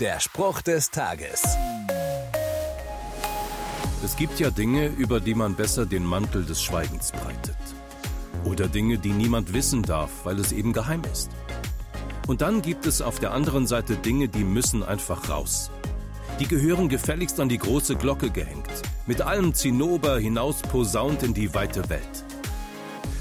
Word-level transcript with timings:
Der 0.00 0.20
Spruch 0.20 0.60
des 0.60 0.90
Tages. 0.90 1.42
Es 4.04 4.14
gibt 4.16 4.38
ja 4.38 4.50
Dinge, 4.50 4.88
über 4.88 5.20
die 5.20 5.34
man 5.34 5.54
besser 5.54 5.86
den 5.86 6.04
Mantel 6.04 6.44
des 6.44 6.62
Schweigens 6.62 7.12
breitet. 7.12 7.56
Oder 8.44 8.68
Dinge, 8.68 8.98
die 8.98 9.12
niemand 9.12 9.54
wissen 9.54 9.82
darf, 9.82 10.10
weil 10.24 10.38
es 10.38 10.52
eben 10.52 10.74
geheim 10.74 11.00
ist. 11.10 11.30
Und 12.26 12.42
dann 12.42 12.60
gibt 12.60 12.84
es 12.84 13.00
auf 13.00 13.20
der 13.20 13.32
anderen 13.32 13.66
Seite 13.66 13.96
Dinge, 13.96 14.28
die 14.28 14.44
müssen 14.44 14.82
einfach 14.82 15.30
raus. 15.30 15.70
Die 16.40 16.46
gehören 16.46 16.90
gefälligst 16.90 17.40
an 17.40 17.48
die 17.48 17.56
große 17.56 17.96
Glocke 17.96 18.28
gehängt, 18.28 18.82
mit 19.06 19.22
allem 19.22 19.54
Zinnober 19.54 20.18
hinaus 20.18 20.60
posaunt 20.60 21.22
in 21.22 21.32
die 21.32 21.54
weite 21.54 21.88
Welt. 21.88 22.24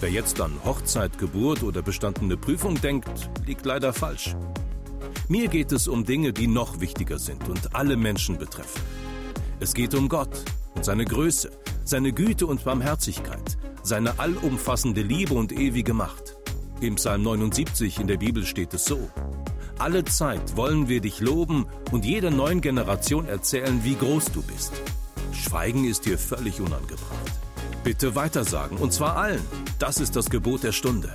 Wer 0.00 0.10
jetzt 0.10 0.38
an 0.42 0.52
Hochzeit, 0.66 1.16
Geburt 1.16 1.62
oder 1.62 1.80
bestandene 1.80 2.36
Prüfung 2.36 2.78
denkt, 2.78 3.30
liegt 3.46 3.64
leider 3.64 3.94
falsch. 3.94 4.36
Mir 5.30 5.48
geht 5.48 5.72
es 5.72 5.88
um 5.88 6.06
Dinge, 6.06 6.32
die 6.32 6.46
noch 6.46 6.80
wichtiger 6.80 7.18
sind 7.18 7.50
und 7.50 7.74
alle 7.74 7.98
Menschen 7.98 8.38
betreffen. 8.38 8.80
Es 9.60 9.74
geht 9.74 9.94
um 9.94 10.08
Gott 10.08 10.42
und 10.74 10.86
seine 10.86 11.04
Größe, 11.04 11.50
seine 11.84 12.12
Güte 12.12 12.46
und 12.46 12.64
Barmherzigkeit, 12.64 13.58
seine 13.82 14.18
allumfassende 14.18 15.02
Liebe 15.02 15.34
und 15.34 15.52
ewige 15.52 15.92
Macht. 15.92 16.38
Im 16.80 16.94
Psalm 16.94 17.24
79 17.24 18.00
in 18.00 18.06
der 18.06 18.16
Bibel 18.16 18.46
steht 18.46 18.72
es 18.72 18.86
so. 18.86 19.10
Alle 19.78 20.02
Zeit 20.06 20.56
wollen 20.56 20.88
wir 20.88 21.02
dich 21.02 21.20
loben 21.20 21.66
und 21.92 22.06
jeder 22.06 22.30
neuen 22.30 22.62
Generation 22.62 23.26
erzählen, 23.26 23.84
wie 23.84 23.96
groß 23.96 24.32
du 24.32 24.40
bist. 24.40 24.72
Schweigen 25.32 25.84
ist 25.84 26.04
hier 26.04 26.18
völlig 26.18 26.58
unangebracht. 26.58 27.32
Bitte 27.84 28.14
weitersagen, 28.14 28.78
und 28.78 28.94
zwar 28.94 29.16
allen. 29.16 29.44
Das 29.78 30.00
ist 30.00 30.16
das 30.16 30.30
Gebot 30.30 30.62
der 30.62 30.72
Stunde. 30.72 31.14